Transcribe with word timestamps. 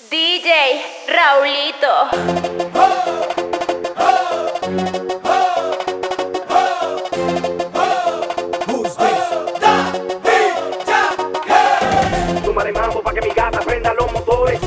DJ 0.00 0.48
Raulito. 1.08 1.88
Mambo 12.72 13.02
pa' 13.02 13.12
que 13.14 13.20
mi 13.22 13.30
gata 13.30 13.60
prenda 13.60 13.94
los 13.94 14.12
motores. 14.12 14.60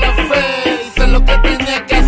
café, 0.00 0.80
hice 0.86 1.06
lo 1.08 1.24
que 1.24 1.38
tenía 1.38 1.86
que 1.86 1.94
hacer. 1.94 2.07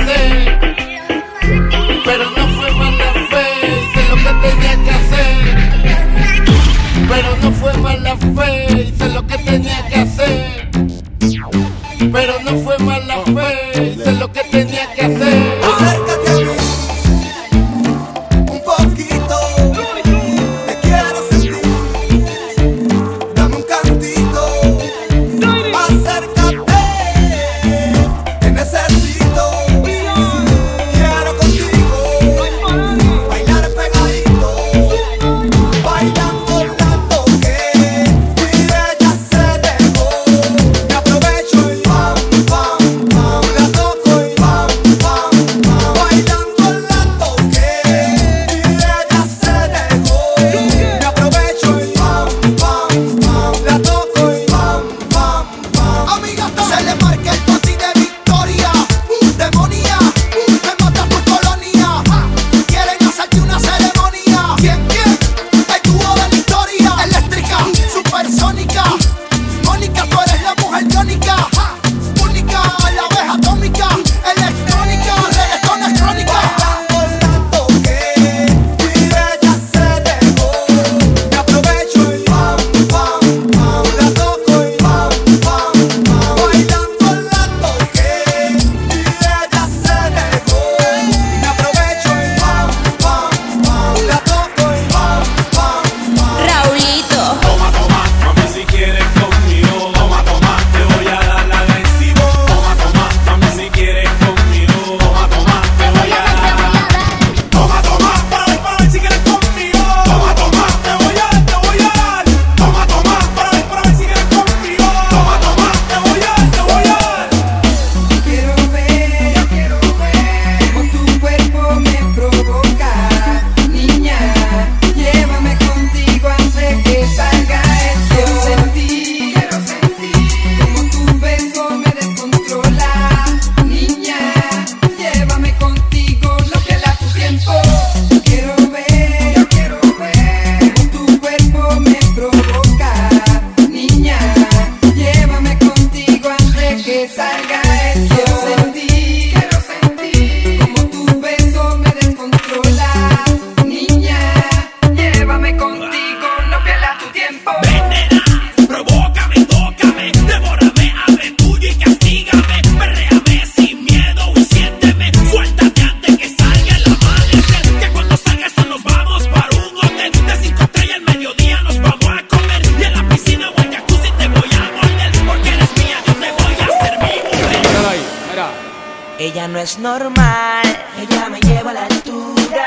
Ella 179.23 179.47
no 179.49 179.59
es 179.59 179.79
normal, 179.79 180.65
ella 180.99 181.29
me 181.29 181.41
lleva 181.41 181.73
a 181.73 181.75
la 181.75 181.85
altura. 181.85 182.65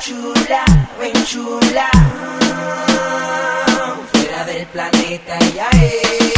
Chula, 0.00 0.64
ven 0.98 1.12
chula. 1.26 1.90
Fuera 4.10 4.44
del 4.46 4.66
planeta 4.68 5.36
ella 5.38 5.68
es. 5.82 6.31